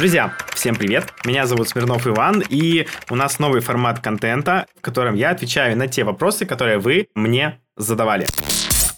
Друзья, 0.00 0.32
всем 0.54 0.76
привет! 0.76 1.12
Меня 1.26 1.44
зовут 1.44 1.68
Смирнов 1.68 2.06
Иван, 2.06 2.42
и 2.48 2.86
у 3.10 3.16
нас 3.16 3.38
новый 3.38 3.60
формат 3.60 4.00
контента, 4.00 4.64
в 4.78 4.80
котором 4.80 5.14
я 5.14 5.28
отвечаю 5.28 5.76
на 5.76 5.88
те 5.88 6.04
вопросы, 6.04 6.46
которые 6.46 6.78
вы 6.78 7.08
мне 7.14 7.60
задавали. 7.76 8.26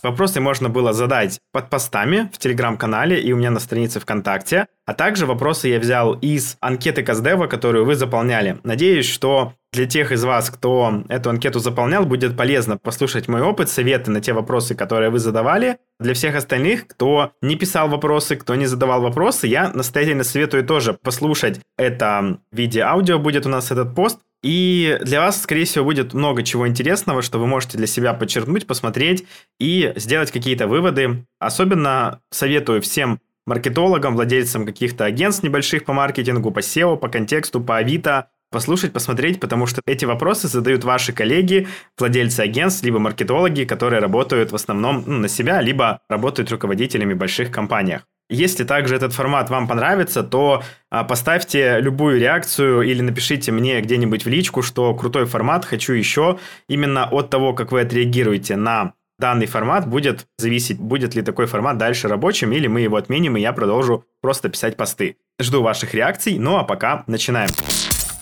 Вопросы 0.02 0.40
можно 0.40 0.68
было 0.68 0.92
задать 0.92 1.38
под 1.52 1.70
постами 1.70 2.28
в 2.32 2.38
телеграм-канале 2.38 3.20
и 3.20 3.32
у 3.32 3.36
меня 3.36 3.52
на 3.52 3.60
странице 3.60 4.00
ВКонтакте. 4.00 4.66
А 4.84 4.94
также 4.94 5.26
вопросы 5.26 5.68
я 5.68 5.78
взял 5.78 6.14
из 6.14 6.56
анкеты 6.60 7.04
Каздева, 7.04 7.46
которую 7.46 7.84
вы 7.84 7.94
заполняли. 7.94 8.58
Надеюсь, 8.64 9.08
что 9.08 9.54
для 9.72 9.86
тех 9.86 10.10
из 10.10 10.24
вас, 10.24 10.50
кто 10.50 11.04
эту 11.08 11.30
анкету 11.30 11.60
заполнял, 11.60 12.04
будет 12.04 12.36
полезно 12.36 12.76
послушать 12.78 13.28
мой 13.28 13.42
опыт, 13.42 13.68
советы 13.68 14.10
на 14.10 14.20
те 14.20 14.32
вопросы, 14.32 14.74
которые 14.74 15.10
вы 15.10 15.20
задавали. 15.20 15.78
Для 16.00 16.14
всех 16.14 16.34
остальных, 16.34 16.88
кто 16.88 17.32
не 17.40 17.54
писал 17.54 17.88
вопросы, 17.88 18.34
кто 18.34 18.56
не 18.56 18.66
задавал 18.66 19.02
вопросы, 19.02 19.46
я 19.46 19.70
настоятельно 19.72 20.24
советую 20.24 20.64
тоже 20.64 20.94
послушать 20.94 21.60
это 21.78 22.38
видео-аудио, 22.50 23.20
будет 23.20 23.46
у 23.46 23.48
нас 23.48 23.70
этот 23.70 23.94
пост, 23.94 24.18
и 24.42 24.98
для 25.02 25.20
вас, 25.20 25.40
скорее 25.40 25.64
всего, 25.64 25.84
будет 25.84 26.14
много 26.14 26.42
чего 26.42 26.66
интересного, 26.66 27.22
что 27.22 27.38
вы 27.38 27.46
можете 27.46 27.78
для 27.78 27.86
себя 27.86 28.12
подчеркнуть, 28.12 28.66
посмотреть 28.66 29.24
и 29.60 29.92
сделать 29.96 30.32
какие-то 30.32 30.66
выводы. 30.66 31.24
Особенно 31.38 32.20
советую 32.30 32.82
всем 32.82 33.20
маркетологам, 33.46 34.14
владельцам 34.14 34.66
каких-то 34.66 35.04
агентств 35.04 35.44
небольших 35.44 35.84
по 35.84 35.92
маркетингу, 35.92 36.50
по 36.50 36.58
SEO, 36.58 36.96
по 36.96 37.08
контексту, 37.08 37.60
по 37.60 37.76
Авито, 37.76 38.30
послушать, 38.50 38.92
посмотреть, 38.92 39.40
потому 39.40 39.66
что 39.66 39.80
эти 39.86 40.04
вопросы 40.04 40.48
задают 40.48 40.84
ваши 40.84 41.12
коллеги, 41.12 41.66
владельцы 41.98 42.40
агентств, 42.40 42.84
либо 42.84 42.98
маркетологи, 42.98 43.64
которые 43.64 44.00
работают 44.00 44.52
в 44.52 44.54
основном 44.54 45.04
ну, 45.06 45.18
на 45.18 45.28
себя, 45.28 45.60
либо 45.60 46.00
работают 46.08 46.50
руководителями 46.50 47.14
больших 47.14 47.50
компаниях. 47.50 48.06
Если 48.30 48.64
также 48.64 48.96
этот 48.96 49.12
формат 49.12 49.50
вам 49.50 49.68
понравится, 49.68 50.22
то 50.22 50.62
а, 50.90 51.04
поставьте 51.04 51.80
любую 51.80 52.18
реакцию 52.18 52.82
или 52.82 53.02
напишите 53.02 53.52
мне 53.52 53.80
где-нибудь 53.80 54.24
в 54.24 54.28
личку, 54.28 54.62
что 54.62 54.94
крутой 54.94 55.26
формат, 55.26 55.64
хочу 55.64 55.92
еще. 55.92 56.38
Именно 56.68 57.08
от 57.10 57.30
того, 57.30 57.52
как 57.52 57.72
вы 57.72 57.82
отреагируете 57.82 58.56
на 58.56 58.94
данный 59.18 59.46
формат, 59.46 59.86
будет 59.86 60.26
зависеть, 60.38 60.78
будет 60.78 61.14
ли 61.14 61.22
такой 61.22 61.46
формат 61.46 61.78
дальше 61.78 62.08
рабочим, 62.08 62.52
или 62.52 62.66
мы 62.66 62.80
его 62.80 62.96
отменим, 62.96 63.36
и 63.36 63.40
я 63.40 63.52
продолжу 63.52 64.04
просто 64.20 64.48
писать 64.48 64.76
посты. 64.76 65.16
Жду 65.40 65.62
ваших 65.62 65.94
реакций, 65.94 66.38
ну 66.38 66.56
а 66.56 66.64
пока 66.64 67.04
начинаем. 67.06 67.50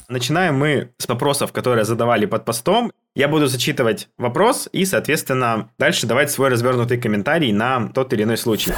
Начинаем 0.08 0.56
мы 0.56 0.90
с 0.98 1.08
вопросов, 1.08 1.52
которые 1.52 1.84
задавали 1.84 2.26
под 2.26 2.44
постом. 2.44 2.92
Я 3.14 3.28
буду 3.28 3.46
зачитывать 3.46 4.08
вопрос 4.18 4.68
и, 4.72 4.84
соответственно, 4.84 5.70
дальше 5.78 6.06
давать 6.06 6.30
свой 6.30 6.48
развернутый 6.48 7.00
комментарий 7.00 7.52
на 7.52 7.88
тот 7.94 8.12
или 8.12 8.24
иной 8.24 8.36
случай. 8.36 8.72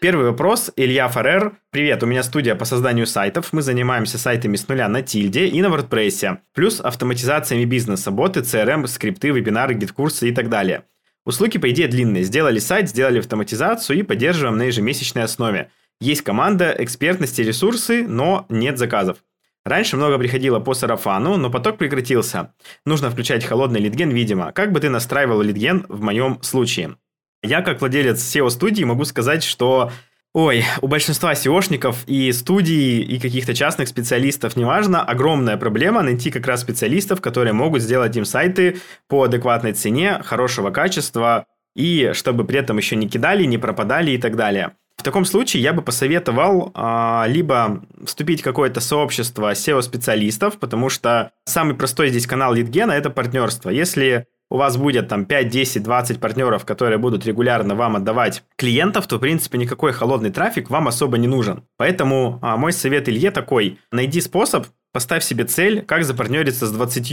Первый 0.00 0.30
вопрос. 0.30 0.72
Илья 0.76 1.08
Фарер. 1.08 1.58
Привет, 1.70 2.02
у 2.02 2.06
меня 2.06 2.22
студия 2.22 2.54
по 2.54 2.64
созданию 2.64 3.06
сайтов. 3.06 3.52
Мы 3.52 3.60
занимаемся 3.60 4.16
сайтами 4.16 4.56
с 4.56 4.66
нуля 4.66 4.88
на 4.88 5.02
Тильде 5.02 5.46
и 5.46 5.60
на 5.60 5.66
WordPress. 5.66 6.38
Плюс 6.54 6.80
автоматизациями 6.80 7.66
бизнеса, 7.66 8.10
боты, 8.10 8.40
CRM, 8.40 8.86
скрипты, 8.86 9.28
вебинары, 9.28 9.74
гид-курсы 9.74 10.30
и 10.30 10.32
так 10.32 10.48
далее. 10.48 10.84
Услуги, 11.26 11.58
по 11.58 11.70
идее, 11.70 11.86
длинные. 11.86 12.24
Сделали 12.24 12.58
сайт, 12.60 12.88
сделали 12.88 13.18
автоматизацию 13.18 13.98
и 13.98 14.02
поддерживаем 14.02 14.56
на 14.56 14.62
ежемесячной 14.62 15.24
основе. 15.24 15.70
Есть 16.00 16.22
команда, 16.22 16.74
экспертности, 16.78 17.42
ресурсы, 17.42 18.02
но 18.02 18.46
нет 18.48 18.78
заказов. 18.78 19.18
Раньше 19.66 19.98
много 19.98 20.16
приходило 20.16 20.60
по 20.60 20.72
сарафану, 20.72 21.36
но 21.36 21.50
поток 21.50 21.76
прекратился. 21.76 22.54
Нужно 22.86 23.10
включать 23.10 23.44
холодный 23.44 23.80
литген, 23.80 24.08
видимо. 24.08 24.52
Как 24.52 24.72
бы 24.72 24.80
ты 24.80 24.88
настраивал 24.88 25.42
литген 25.42 25.84
в 25.90 26.00
моем 26.00 26.42
случае? 26.42 26.96
Я, 27.42 27.62
как 27.62 27.80
владелец 27.80 28.18
SEO-студии, 28.18 28.84
могу 28.84 29.04
сказать, 29.04 29.42
что 29.42 29.90
Ой, 30.32 30.64
у 30.80 30.86
большинства 30.86 31.32
SEOшников 31.32 32.04
и 32.06 32.30
студий, 32.30 33.00
и 33.00 33.18
каких-то 33.18 33.52
частных 33.52 33.88
специалистов, 33.88 34.54
неважно, 34.54 35.02
огромная 35.02 35.56
проблема 35.56 36.02
найти 36.02 36.30
как 36.30 36.46
раз 36.46 36.60
специалистов, 36.60 37.20
которые 37.20 37.52
могут 37.52 37.82
сделать 37.82 38.16
им 38.16 38.24
сайты 38.24 38.78
по 39.08 39.24
адекватной 39.24 39.72
цене, 39.72 40.20
хорошего 40.24 40.70
качества, 40.70 41.46
и 41.74 42.12
чтобы 42.14 42.44
при 42.44 42.60
этом 42.60 42.76
еще 42.76 42.94
не 42.94 43.08
кидали, 43.08 43.42
не 43.44 43.58
пропадали 43.58 44.12
и 44.12 44.18
так 44.18 44.36
далее. 44.36 44.70
В 44.96 45.02
таком 45.02 45.24
случае 45.24 45.64
я 45.64 45.72
бы 45.72 45.82
посоветовал 45.82 46.70
а, 46.74 47.24
либо 47.26 47.82
вступить 48.04 48.42
в 48.42 48.44
какое-то 48.44 48.80
сообщество 48.80 49.50
SEO-специалистов, 49.50 50.60
потому 50.60 50.90
что 50.90 51.32
самый 51.44 51.74
простой 51.74 52.10
здесь 52.10 52.28
канал 52.28 52.54
Литгена– 52.54 52.92
это 52.92 53.10
партнерство. 53.10 53.70
Если 53.70 54.26
у 54.50 54.56
вас 54.56 54.76
будет 54.76 55.08
там 55.08 55.24
5, 55.24 55.48
10, 55.48 55.82
20 55.82 56.20
партнеров, 56.20 56.64
которые 56.64 56.98
будут 56.98 57.24
регулярно 57.24 57.74
вам 57.74 57.96
отдавать 57.96 58.42
клиентов, 58.56 59.06
то, 59.06 59.16
в 59.16 59.20
принципе, 59.20 59.58
никакой 59.58 59.92
холодный 59.92 60.30
трафик 60.30 60.68
вам 60.70 60.88
особо 60.88 61.18
не 61.18 61.28
нужен. 61.28 61.64
Поэтому 61.76 62.38
а, 62.42 62.56
мой 62.56 62.72
совет 62.72 63.08
Илье 63.08 63.30
такой, 63.30 63.78
найди 63.92 64.20
способ, 64.20 64.66
поставь 64.92 65.24
себе 65.24 65.44
цель, 65.44 65.82
как 65.82 66.04
запартнериться 66.04 66.66
с 66.66 66.72
20 66.72 67.12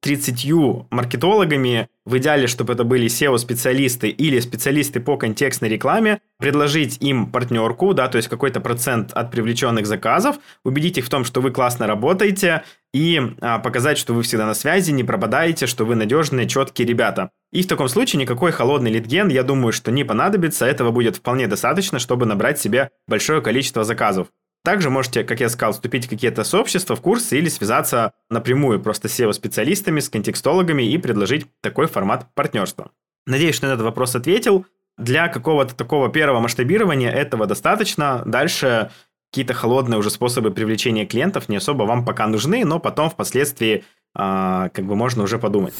30 0.00 0.50
маркетологами, 0.90 1.88
в 2.06 2.16
идеале, 2.16 2.46
чтобы 2.46 2.72
это 2.72 2.84
были 2.84 3.06
SEO-специалисты 3.06 4.08
или 4.08 4.40
специалисты 4.40 4.98
по 4.98 5.16
контекстной 5.18 5.68
рекламе, 5.68 6.20
предложить 6.38 6.96
им 7.00 7.30
партнерку, 7.30 7.92
да, 7.92 8.08
то 8.08 8.16
есть 8.16 8.28
какой-то 8.28 8.60
процент 8.60 9.12
от 9.12 9.30
привлеченных 9.30 9.86
заказов, 9.86 10.36
убедить 10.64 10.96
их 10.96 11.04
в 11.04 11.10
том, 11.10 11.24
что 11.24 11.40
вы 11.42 11.50
классно 11.50 11.86
работаете, 11.86 12.62
и 12.92 13.20
а, 13.40 13.58
показать, 13.58 13.98
что 13.98 14.14
вы 14.14 14.22
всегда 14.22 14.46
на 14.46 14.54
связи, 14.54 14.90
не 14.90 15.04
пропадаете, 15.04 15.66
что 15.66 15.84
вы 15.84 15.94
надежные, 15.94 16.48
четкие 16.48 16.88
ребята. 16.88 17.30
И 17.52 17.62
в 17.62 17.68
таком 17.68 17.88
случае 17.88 18.20
никакой 18.20 18.52
холодный 18.52 18.90
литген, 18.90 19.28
я 19.28 19.42
думаю, 19.42 19.72
что 19.72 19.92
не 19.92 20.02
понадобится, 20.02 20.66
этого 20.66 20.90
будет 20.90 21.16
вполне 21.16 21.46
достаточно, 21.46 21.98
чтобы 21.98 22.26
набрать 22.26 22.58
себе 22.58 22.90
большое 23.06 23.42
количество 23.42 23.84
заказов. 23.84 24.28
Также 24.62 24.90
можете, 24.90 25.24
как 25.24 25.40
я 25.40 25.48
сказал, 25.48 25.72
вступить 25.72 26.06
в 26.06 26.10
какие-то 26.10 26.44
сообщества, 26.44 26.94
в 26.94 27.00
курсы 27.00 27.38
или 27.38 27.48
связаться 27.48 28.12
напрямую 28.28 28.80
просто 28.80 29.08
с 29.08 29.18
SEO-специалистами, 29.18 30.00
с 30.00 30.10
контекстологами 30.10 30.82
и 30.82 30.98
предложить 30.98 31.46
такой 31.62 31.86
формат 31.86 32.26
партнерства. 32.34 32.90
Надеюсь, 33.26 33.54
что 33.54 33.66
на 33.66 33.72
этот 33.72 33.84
вопрос 33.84 34.14
ответил. 34.14 34.66
Для 34.98 35.28
какого-то 35.28 35.74
такого 35.74 36.10
первого 36.10 36.40
масштабирования 36.40 37.10
этого 37.10 37.46
достаточно. 37.46 38.22
Дальше 38.26 38.90
какие-то 39.30 39.54
холодные 39.54 39.98
уже 39.98 40.10
способы 40.10 40.50
привлечения 40.50 41.06
клиентов 41.06 41.48
не 41.48 41.56
особо 41.56 41.84
вам 41.84 42.04
пока 42.04 42.26
нужны, 42.26 42.64
но 42.66 42.78
потом 42.80 43.08
впоследствии 43.08 43.84
э, 44.14 44.68
как 44.74 44.84
бы 44.84 44.94
можно 44.94 45.22
уже 45.22 45.38
подумать. 45.38 45.74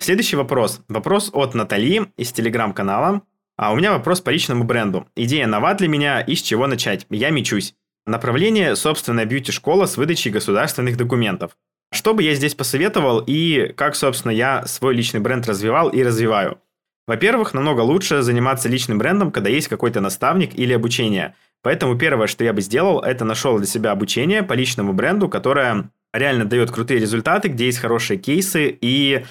Следующий 0.00 0.36
вопрос. 0.36 0.82
Вопрос 0.88 1.30
от 1.32 1.54
Натали 1.54 2.06
из 2.16 2.30
телеграм-канала. 2.32 3.22
А 3.56 3.72
у 3.72 3.76
меня 3.76 3.92
вопрос 3.92 4.20
по 4.20 4.30
личному 4.30 4.64
бренду. 4.64 5.06
Идея 5.16 5.46
нова 5.46 5.74
для 5.74 5.88
меня 5.88 6.20
и 6.20 6.34
с 6.34 6.42
чего 6.42 6.66
начать? 6.66 7.06
Я 7.08 7.30
мечусь. 7.30 7.74
Направление– 8.04 8.76
собственная 8.76 9.24
бьюти-школа 9.24 9.86
с 9.86 9.96
выдачей 9.96 10.30
государственных 10.30 10.96
документов. 10.96 11.56
Что 11.92 12.14
бы 12.14 12.22
я 12.22 12.34
здесь 12.34 12.54
посоветовал 12.54 13.22
и 13.26 13.72
как, 13.74 13.96
собственно, 13.96 14.32
я 14.32 14.66
свой 14.66 14.94
личный 14.94 15.20
бренд 15.20 15.46
развивал 15.46 15.88
и 15.88 16.02
развиваю? 16.02 16.60
Во-первых, 17.06 17.54
намного 17.54 17.80
лучше 17.80 18.22
заниматься 18.22 18.68
личным 18.68 18.98
брендом, 18.98 19.30
когда 19.30 19.48
есть 19.48 19.68
какой-то 19.68 20.00
наставник 20.00 20.54
или 20.54 20.72
обучение. 20.72 21.34
Поэтому 21.62 21.96
первое, 21.96 22.26
что 22.26 22.44
я 22.44 22.52
бы 22.52 22.60
сделал, 22.60 23.00
это 23.00 23.24
нашел 23.24 23.56
для 23.56 23.66
себя 23.66 23.92
обучение 23.92 24.42
по 24.42 24.52
личному 24.52 24.92
бренду, 24.92 25.28
которое 25.28 25.90
реально 26.12 26.44
дает 26.44 26.70
крутые 26.70 27.00
результаты, 27.00 27.48
где 27.48 27.66
есть 27.66 27.78
хорошие 27.78 28.18
кейсы, 28.18 28.76
и 28.80 29.24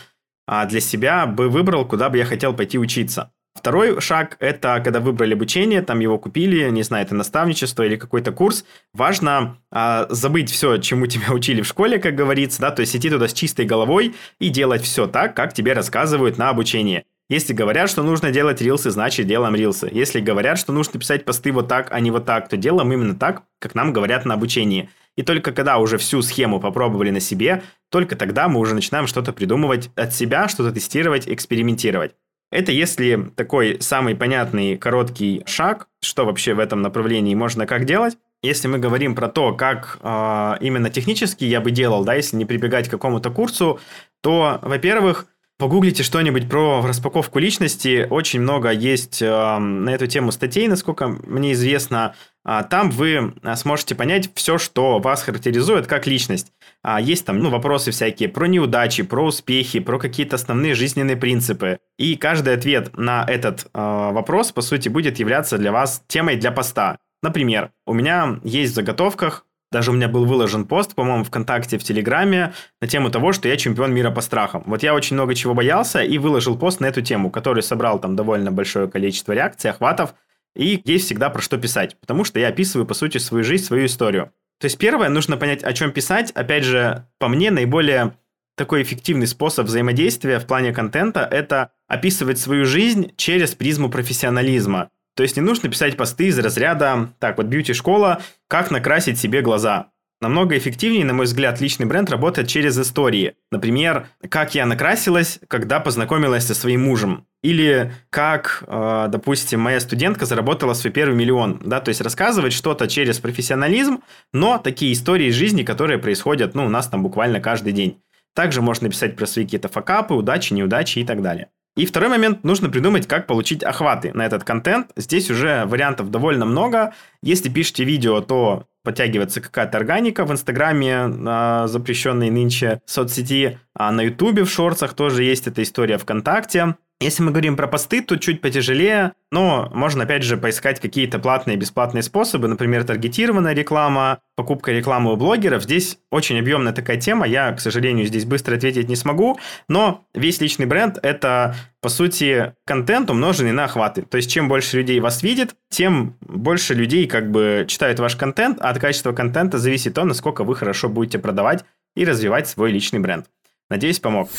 а, 0.47 0.65
для 0.65 0.79
себя 0.79 1.25
бы 1.25 1.49
выбрал, 1.49 1.85
куда 1.85 2.09
бы 2.09 2.17
я 2.17 2.25
хотел 2.25 2.53
пойти 2.53 2.77
учиться. 2.77 3.31
Второй 3.55 3.99
шаг– 4.01 4.35
это 4.39 4.81
когда 4.83 4.99
выбрали 4.99 5.33
обучение, 5.33 5.81
там 5.81 5.99
его 5.99 6.19
купили, 6.19 6.69
не 6.69 6.83
знаю, 6.83 7.05
это 7.05 7.15
наставничество 7.15 7.83
или 7.83 7.95
какой-то 7.95 8.31
курс. 8.31 8.65
Важно 8.93 9.57
а, 9.71 10.07
забыть 10.09 10.51
все, 10.51 10.77
чему 10.77 11.07
тебя 11.07 11.31
учили 11.33 11.61
в 11.61 11.67
школе, 11.67 11.97
как 11.97 12.15
говорится, 12.15 12.61
да, 12.61 12.71
то 12.71 12.81
есть 12.81 12.95
идти 12.95 13.09
туда 13.09 13.27
с 13.27 13.33
чистой 13.33 13.65
головой 13.65 14.13
и 14.39 14.49
делать 14.49 14.83
все 14.83 15.07
так, 15.07 15.35
как 15.35 15.53
тебе 15.53 15.73
рассказывают 15.73 16.37
на 16.37 16.49
обучении. 16.49 17.05
Если 17.27 17.53
говорят, 17.53 17.89
что 17.89 18.03
нужно 18.03 18.29
делать 18.29 18.61
рилсы, 18.61 18.91
значит 18.91 19.25
делаем 19.25 19.55
рилсы. 19.55 19.89
Если 19.91 20.19
говорят, 20.19 20.59
что 20.59 20.71
нужно 20.71 20.99
писать 20.99 21.25
посты 21.25 21.51
вот 21.51 21.67
так, 21.67 21.87
а 21.91 21.99
не 21.99 22.11
вот 22.11 22.25
так, 22.25 22.49
то 22.49 22.57
делаем 22.57 22.93
именно 22.93 23.15
так, 23.15 23.43
как 23.57 23.73
нам 23.73 23.93
говорят 23.93 24.25
на 24.25 24.35
обучении. 24.35 24.89
И 25.15 25.23
только 25.23 25.51
когда 25.51 25.79
уже 25.79 25.97
всю 25.97 26.21
схему 26.21 26.59
попробовали 26.59 27.09
на 27.09 27.19
себе, 27.19 27.63
только 27.89 28.15
тогда 28.15 28.47
мы 28.47 28.59
уже 28.59 28.75
начинаем 28.75 29.07
что-то 29.07 29.33
придумывать 29.33 29.89
от 29.95 30.13
себя, 30.13 30.47
что-то 30.47 30.71
тестировать, 30.71 31.27
экспериментировать. 31.27 32.13
Это 32.51 32.71
если 32.71 33.31
такой 33.35 33.77
самый 33.81 34.15
понятный 34.15 34.77
короткий 34.77 35.43
шаг, 35.45 35.87
что 36.01 36.25
вообще 36.25 36.53
в 36.53 36.59
этом 36.59 36.81
направлении 36.81 37.35
можно 37.35 37.65
как 37.65 37.85
делать. 37.85 38.17
Если 38.43 38.67
мы 38.67 38.77
говорим 38.77 39.15
про 39.15 39.27
то, 39.27 39.53
как 39.53 39.97
э, 40.01 40.53
именно 40.61 40.89
технически 40.89 41.45
я 41.45 41.61
бы 41.61 41.71
делал, 41.71 42.05
да, 42.05 42.13
если 42.13 42.37
не 42.37 42.45
прибегать 42.45 42.87
к 42.87 42.91
какому-то 42.91 43.31
курсу, 43.31 43.79
то, 44.21 44.59
во-первых, 44.61 45.25
Погуглите 45.57 46.03
что-нибудь 46.03 46.49
про 46.49 46.85
распаковку 46.85 47.39
личности. 47.39 48.05
Очень 48.09 48.41
много 48.41 48.71
есть 48.71 49.21
э, 49.21 49.57
на 49.57 49.89
эту 49.89 50.05
тему 50.05 50.33
статей, 50.33 50.67
насколько 50.67 51.07
мне 51.07 51.53
известно. 51.53 52.13
А, 52.43 52.63
там 52.63 52.91
вы 52.91 53.33
а, 53.41 53.55
сможете 53.55 53.95
понять 53.95 54.29
все, 54.35 54.57
что 54.57 54.99
вас 54.99 55.23
характеризует 55.23 55.87
как 55.87 56.07
личность. 56.07 56.51
А, 56.83 56.99
есть 56.99 57.25
там 57.25 57.39
ну, 57.39 57.49
вопросы 57.49 57.91
всякие 57.91 58.27
про 58.27 58.47
неудачи, 58.47 59.03
про 59.03 59.25
успехи, 59.25 59.79
про 59.79 59.97
какие-то 59.97 60.35
основные 60.35 60.75
жизненные 60.75 61.15
принципы. 61.15 61.79
И 61.97 62.17
каждый 62.17 62.53
ответ 62.53 62.95
на 62.97 63.23
этот 63.25 63.65
э, 63.65 63.69
вопрос, 63.73 64.51
по 64.51 64.61
сути, 64.61 64.89
будет 64.89 65.19
являться 65.19 65.57
для 65.57 65.71
вас 65.71 66.03
темой 66.07 66.35
для 66.35 66.51
поста. 66.51 66.97
Например, 67.23 67.71
у 67.85 67.93
меня 67.93 68.41
есть 68.43 68.73
в 68.73 68.75
заготовках 68.75 69.45
даже 69.75 69.91
у 69.91 69.93
меня 69.93 70.07
был 70.07 70.23
выложен 70.23 70.63
пост, 70.63 70.95
по-моему, 70.95 71.25
ВКонтакте, 71.25 71.77
в 71.77 71.83
Телеграме 71.83 72.53
на 72.79 72.87
тему 72.87 73.11
того, 73.11 73.33
что 73.33 73.49
я 73.49 73.57
чемпион 73.57 73.93
мира 73.93 74.09
по 74.09 74.21
страхам. 74.21 74.63
Вот 74.67 74.83
я 74.83 74.93
очень 74.93 75.15
много 75.15 75.35
чего 75.35 75.53
боялся 75.53 76.01
и 76.01 76.17
выложил 76.17 76.57
пост 76.57 76.79
на 76.79 76.85
эту 76.85 77.01
тему, 77.01 77.29
который 77.29 77.61
собрал 77.61 77.99
там 77.99 78.15
довольно 78.15 78.53
большое 78.53 78.87
количество 78.87 79.33
реакций, 79.33 79.69
охватов, 79.69 80.15
и 80.55 80.81
есть 80.85 81.07
всегда 81.07 81.29
про 81.29 81.41
что 81.41 81.57
писать, 81.57 81.99
потому 81.99 82.23
что 82.23 82.39
я 82.39 82.47
описываю, 82.47 82.85
по 82.85 82.93
сути, 82.93 83.17
свою 83.17 83.43
жизнь, 83.43 83.65
свою 83.65 83.87
историю. 83.87 84.31
То 84.61 84.65
есть 84.67 84.77
первое, 84.77 85.09
нужно 85.09 85.35
понять, 85.35 85.61
о 85.61 85.73
чем 85.73 85.91
писать. 85.91 86.31
Опять 86.31 86.63
же, 86.63 87.05
по 87.19 87.27
мне, 87.27 87.51
наиболее 87.51 88.15
такой 88.55 88.81
эффективный 88.81 89.27
способ 89.27 89.67
взаимодействия 89.67 90.39
в 90.39 90.45
плане 90.47 90.71
контента– 90.71 91.27
это 91.31 91.71
описывать 91.89 92.39
свою 92.39 92.63
жизнь 92.63 93.11
через 93.17 93.55
призму 93.55 93.89
профессионализма. 93.89 94.89
То 95.15 95.23
есть 95.23 95.37
не 95.37 95.41
нужно 95.41 95.69
писать 95.69 95.97
посты 95.97 96.27
из 96.27 96.37
разряда 96.37 97.09
«Так, 97.19 97.37
вот 97.37 97.47
бьюти-школа, 97.47 98.21
как 98.47 98.71
накрасить 98.71 99.17
себе 99.17 99.41
глаза». 99.41 99.87
Намного 100.21 100.57
эффективнее, 100.57 101.03
на 101.03 101.13
мой 101.13 101.25
взгляд, 101.25 101.59
личный 101.59 101.85
бренд 101.85 102.09
работает 102.09 102.47
через 102.47 102.79
истории. 102.79 103.35
Например, 103.51 104.07
как 104.29 104.55
я 104.55 104.65
накрасилась, 104.65 105.39
когда 105.49 105.79
познакомилась 105.81 106.45
со 106.45 106.55
своим 106.55 106.85
мужем. 106.85 107.27
Или 107.43 107.91
как, 108.09 108.63
э, 108.65 109.07
допустим, 109.09 109.59
моя 109.59 109.79
студентка 109.79 110.25
заработала 110.25 110.73
свой 110.73 110.91
первый 110.93 111.15
миллион. 111.15 111.61
Да? 111.65 111.81
То 111.81 111.89
есть 111.89 112.01
рассказывать 112.01 112.53
что-то 112.53 112.87
через 112.87 113.19
профессионализм, 113.19 114.03
но 114.31 114.57
такие 114.57 114.93
истории 114.93 115.27
из 115.27 115.35
жизни, 115.35 115.63
которые 115.63 115.99
происходят 115.99 116.55
ну, 116.55 116.65
у 116.65 116.69
нас 116.69 116.87
там 116.87 117.03
буквально 117.03 117.41
каждый 117.41 117.73
день. 117.73 118.01
Также 118.33 118.61
можно 118.61 118.89
писать 118.89 119.17
про 119.17 119.25
свои 119.25 119.45
какие-то 119.45 119.67
факапы, 119.67 120.13
удачи, 120.13 120.53
неудачи 120.53 120.99
и 120.99 121.05
так 121.05 121.21
далее. 121.21 121.49
И 121.75 121.85
второй 121.85 122.09
момент, 122.09 122.43
нужно 122.43 122.69
придумать, 122.69 123.05
как 123.05 123.27
получить 123.27 123.61
охваты 123.61 124.11
на 124.13 124.25
этот 124.25 124.45
контент. 124.45 124.91
Здесь 124.95 125.29
уже 125.29 125.65
вариантов 125.65 126.09
довольно 126.09 126.45
много. 126.45 126.93
Если 127.21 127.49
пишете 127.49 127.83
видео, 127.83 128.21
то 128.21 128.65
подтягивается 128.83 129.41
какая-то 129.41 129.77
органика 129.77 130.23
в 130.25 130.31
Инстаграме, 130.31 131.09
э, 131.09 131.67
запрещенной 131.67 132.29
нынче 132.29 132.81
соцсети, 132.85 133.59
а 133.73 133.91
на 133.91 134.01
Ютубе 134.03 134.45
в 134.45 134.49
шорцах 134.49 134.93
тоже 134.93 135.23
есть 135.23 135.47
эта 135.47 135.63
история 135.63 135.97
ВКонтакте. 135.97 136.75
Если 137.01 137.23
мы 137.23 137.31
говорим 137.31 137.57
про 137.57 137.67
посты, 137.67 138.01
то 138.01 138.15
чуть 138.15 138.39
потяжелее, 138.39 139.11
но 139.29 139.69
можно 139.73 140.05
опять 140.05 140.23
же 140.23 140.37
поискать 140.37 140.79
какие-то 140.79 141.19
платные 141.19 141.57
и 141.57 141.59
бесплатные 141.59 142.03
способы, 142.03 142.47
например, 142.47 142.85
таргетированная 142.85 143.53
реклама, 143.53 144.19
покупка 144.37 144.71
рекламы 144.71 145.11
у 145.11 145.17
блогеров. 145.17 145.63
Здесь 145.63 145.97
очень 146.09 146.39
объемная 146.39 146.71
такая 146.71 146.95
тема, 146.95 147.27
я, 147.27 147.51
к 147.51 147.59
сожалению, 147.59 148.05
здесь 148.05 148.23
быстро 148.23 148.55
ответить 148.55 148.87
не 148.87 148.95
смогу, 148.95 149.37
но 149.67 150.05
весь 150.13 150.39
личный 150.39 150.67
бренд– 150.67 150.97
это, 151.03 151.55
по 151.81 151.89
сути, 151.89 152.53
контент, 152.65 153.09
умноженный 153.09 153.51
на 153.51 153.65
охваты. 153.65 154.03
То 154.03 154.15
есть, 154.15 154.31
чем 154.31 154.47
больше 154.47 154.77
людей 154.77 155.01
вас 155.01 155.21
видит, 155.21 155.53
тем 155.69 156.15
больше 156.21 156.73
людей 156.75 157.07
как 157.07 157.29
бы 157.29 157.65
читают 157.67 157.99
ваш 157.99 158.15
контент, 158.15 158.59
а 158.61 158.69
от 158.69 158.79
качества 158.79 159.11
контента 159.11 159.57
зависит 159.57 159.95
то, 159.95 160.05
насколько 160.05 160.45
вы 160.45 160.55
хорошо 160.55 160.87
будете 160.87 161.19
продавать 161.19 161.65
и 161.97 162.05
развивать 162.05 162.47
свой 162.47 162.71
личный 162.71 162.99
бренд. 162.99 163.25
Надеюсь, 163.69 163.99
помог. 163.99 164.29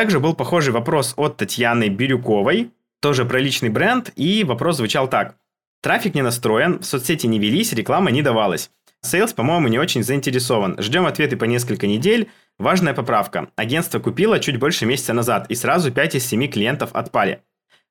Также 0.00 0.18
был 0.18 0.32
похожий 0.32 0.72
вопрос 0.72 1.12
от 1.18 1.36
Татьяны 1.36 1.90
Бирюковой, 1.90 2.70
тоже 3.02 3.26
про 3.26 3.38
личный 3.38 3.68
бренд, 3.68 4.10
и 4.16 4.44
вопрос 4.44 4.78
звучал 4.78 5.08
так. 5.08 5.34
Трафик 5.82 6.14
не 6.14 6.22
настроен, 6.22 6.78
в 6.78 6.86
соцсети 6.86 7.26
не 7.26 7.38
велись, 7.38 7.74
реклама 7.74 8.10
не 8.10 8.22
давалась. 8.22 8.70
Сейлс, 9.02 9.34
по-моему, 9.34 9.68
не 9.68 9.78
очень 9.78 10.02
заинтересован. 10.02 10.80
Ждем 10.80 11.04
ответы 11.04 11.36
по 11.36 11.44
несколько 11.44 11.86
недель. 11.86 12.30
Важная 12.58 12.94
поправка. 12.94 13.48
Агентство 13.56 13.98
купило 13.98 14.40
чуть 14.40 14.58
больше 14.58 14.86
месяца 14.86 15.12
назад, 15.12 15.44
и 15.50 15.54
сразу 15.54 15.92
5 15.92 16.14
из 16.14 16.26
7 16.26 16.48
клиентов 16.48 16.94
отпали. 16.94 17.42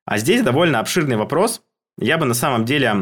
А 0.04 0.18
здесь 0.18 0.42
довольно 0.42 0.80
обширный 0.80 1.16
вопрос. 1.16 1.62
Я 1.96 2.18
бы 2.18 2.26
на 2.26 2.34
самом 2.34 2.64
деле, 2.64 2.92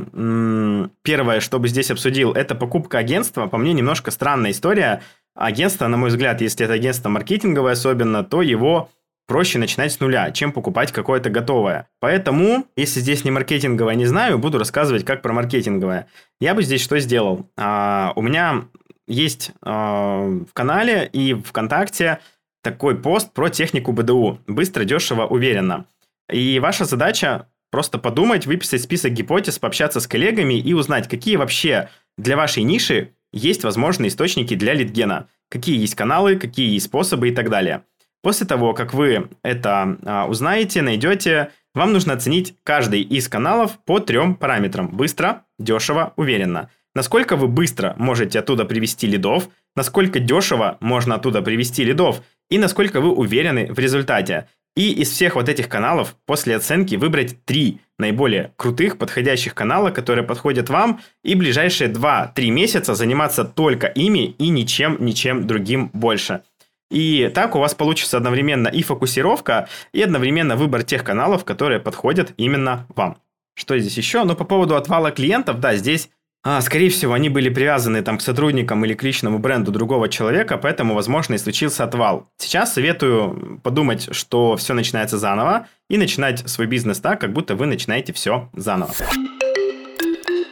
первое, 1.00 1.40
что 1.40 1.58
бы 1.58 1.68
здесь 1.68 1.90
обсудил, 1.90 2.34
это 2.34 2.54
покупка 2.54 2.98
агентства. 2.98 3.46
По 3.46 3.56
мне, 3.56 3.72
немножко 3.72 4.10
странная 4.10 4.50
история 4.50 5.00
агентство, 5.34 5.86
на 5.86 5.96
мой 5.96 6.10
взгляд, 6.10 6.42
если 6.42 6.66
это 6.66 6.74
агентство 6.74 7.08
маркетинговое 7.08 7.72
особенно, 7.72 8.22
то 8.22 8.42
его 8.42 8.90
проще 9.28 9.58
начинать 9.58 9.92
с 9.92 10.00
нуля, 10.00 10.32
чем 10.32 10.52
покупать 10.52 10.90
какое-то 10.90 11.30
готовое. 11.30 11.88
Поэтому, 12.00 12.66
если 12.76 13.00
здесь 13.00 13.24
не 13.24 13.30
маркетинговое, 13.30 13.94
не 13.94 14.06
знаю, 14.06 14.38
буду 14.38 14.58
рассказывать 14.58 15.04
как 15.04 15.22
про 15.22 15.32
маркетинговое. 15.32 16.08
Я 16.40 16.54
бы 16.54 16.62
здесь 16.62 16.82
что 16.82 16.98
сделал? 16.98 17.46
А, 17.56 18.12
у 18.16 18.22
меня 18.22 18.64
есть 19.06 19.52
а, 19.62 20.22
в 20.26 20.52
канале 20.54 21.08
и 21.12 21.34
ВКонтакте 21.34 22.20
такой 22.62 22.96
пост 22.96 23.32
про 23.32 23.50
технику 23.50 23.92
БДУ. 23.92 24.40
Быстро, 24.46 24.84
дешево, 24.84 25.26
уверенно. 25.26 25.84
И 26.32 26.58
ваша 26.58 26.86
задача 26.86 27.46
просто 27.70 27.98
подумать, 27.98 28.46
выписать 28.46 28.82
список 28.82 29.12
гипотез, 29.12 29.58
пообщаться 29.58 30.00
с 30.00 30.06
коллегами 30.06 30.54
и 30.54 30.72
узнать, 30.72 31.06
какие 31.06 31.36
вообще 31.36 31.90
для 32.16 32.36
вашей 32.36 32.62
ниши 32.62 33.14
есть 33.32 33.62
возможные 33.62 34.08
источники 34.08 34.54
для 34.54 34.72
литгена, 34.72 35.28
какие 35.50 35.78
есть 35.78 35.94
каналы, 35.94 36.36
какие 36.36 36.72
есть 36.72 36.86
способы 36.86 37.28
и 37.28 37.34
так 37.34 37.50
далее. 37.50 37.84
После 38.28 38.46
того, 38.46 38.74
как 38.74 38.92
вы 38.92 39.30
это 39.42 39.96
а, 40.04 40.26
узнаете, 40.26 40.82
найдете, 40.82 41.50
вам 41.74 41.94
нужно 41.94 42.12
оценить 42.12 42.56
каждый 42.62 43.00
из 43.00 43.26
каналов 43.26 43.78
по 43.86 44.00
трем 44.00 44.34
параметрам. 44.34 44.86
Быстро, 44.86 45.46
дешево, 45.58 46.12
уверенно. 46.16 46.68
Насколько 46.94 47.36
вы 47.36 47.48
быстро 47.48 47.94
можете 47.96 48.40
оттуда 48.40 48.66
привести 48.66 49.06
лидов, 49.06 49.48
насколько 49.74 50.20
дешево 50.20 50.76
можно 50.80 51.14
оттуда 51.14 51.40
привести 51.40 51.84
лидов 51.84 52.20
и 52.50 52.58
насколько 52.58 53.00
вы 53.00 53.12
уверены 53.12 53.72
в 53.72 53.78
результате. 53.78 54.46
И 54.76 54.92
из 54.92 55.08
всех 55.08 55.36
вот 55.36 55.48
этих 55.48 55.70
каналов 55.70 56.14
после 56.26 56.54
оценки 56.54 56.96
выбрать 56.96 57.42
три 57.46 57.80
наиболее 57.98 58.52
крутых, 58.56 58.98
подходящих 58.98 59.54
канала, 59.54 59.88
которые 59.88 60.26
подходят 60.26 60.68
вам, 60.68 61.00
и 61.24 61.34
ближайшие 61.34 61.90
2-3 61.90 62.50
месяца 62.50 62.94
заниматься 62.94 63.44
только 63.44 63.86
ими 63.86 64.26
и 64.38 64.50
ничем, 64.50 64.98
ничем 65.02 65.46
другим 65.46 65.88
больше. 65.94 66.42
И 66.90 67.30
так 67.34 67.54
у 67.54 67.58
вас 67.58 67.74
получится 67.74 68.16
одновременно 68.16 68.68
и 68.68 68.82
фокусировка, 68.82 69.68
и 69.92 70.02
одновременно 70.02 70.56
выбор 70.56 70.82
тех 70.82 71.04
каналов, 71.04 71.44
которые 71.44 71.80
подходят 71.80 72.32
именно 72.36 72.86
вам. 72.94 73.18
Что 73.54 73.78
здесь 73.78 73.96
еще? 73.96 74.24
Ну, 74.24 74.34
по 74.34 74.44
поводу 74.44 74.76
отвала 74.76 75.10
клиентов, 75.10 75.60
да, 75.60 75.74
здесь 75.74 76.10
а, 76.44 76.60
скорее 76.60 76.88
всего, 76.88 77.14
они 77.14 77.28
были 77.28 77.48
привязаны 77.48 78.00
там 78.02 78.16
к 78.16 78.22
сотрудникам 78.22 78.84
или 78.84 78.94
к 78.94 79.02
личному 79.02 79.38
бренду 79.38 79.72
другого 79.72 80.08
человека, 80.08 80.56
поэтому, 80.56 80.94
возможно, 80.94 81.34
и 81.34 81.38
случился 81.38 81.82
отвал. 81.82 82.30
Сейчас 82.38 82.74
советую 82.74 83.60
подумать, 83.62 84.08
что 84.12 84.56
все 84.56 84.72
начинается 84.72 85.18
заново, 85.18 85.66
и 85.90 85.98
начинать 85.98 86.48
свой 86.48 86.68
бизнес 86.68 87.00
так, 87.00 87.20
как 87.20 87.32
будто 87.32 87.56
вы 87.56 87.66
начинаете 87.66 88.12
все 88.12 88.48
заново. 88.54 88.94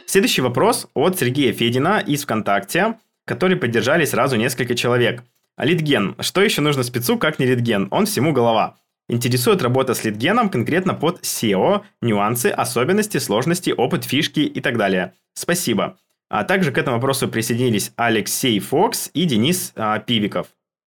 Следующий 0.05 0.41
вопрос 0.41 0.87
от 0.93 1.17
Сергея 1.17 1.53
Федина 1.53 2.03
из 2.05 2.23
ВКонтакте, 2.23 2.95
который 3.25 3.55
поддержали 3.55 4.03
сразу 4.03 4.35
несколько 4.35 4.75
человек. 4.75 5.23
Литген. 5.57 6.15
Что 6.19 6.41
еще 6.41 6.61
нужно 6.61 6.83
спецу, 6.83 7.17
как 7.17 7.39
не 7.39 7.45
литген? 7.45 7.87
Он 7.91 8.05
всему 8.05 8.31
голова. 8.31 8.77
Интересует 9.09 9.61
работа 9.61 9.93
с 9.93 10.03
литгеном 10.03 10.49
конкретно 10.49 10.93
под 10.93 11.21
SEO, 11.21 11.83
нюансы, 12.01 12.47
особенности, 12.47 13.17
сложности, 13.17 13.73
опыт, 13.75 14.03
фишки 14.03 14.41
и 14.41 14.59
так 14.59 14.77
далее. 14.77 15.13
Спасибо. 15.33 15.97
А 16.29 16.43
также 16.43 16.71
к 16.71 16.77
этому 16.77 16.97
вопросу 16.97 17.29
присоединились 17.29 17.93
Алексей 17.95 18.59
Фокс 18.59 19.09
и 19.13 19.23
Денис 19.23 19.71
а, 19.75 19.97
Пивиков. 19.99 20.47